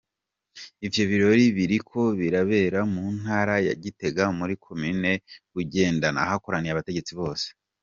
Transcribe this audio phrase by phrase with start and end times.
[0.85, 5.11] Ivyo birori biriko birabera mu ntara ya Gitega, muri komine
[5.53, 7.47] Bugendana ahakoraniye abategetsi bose.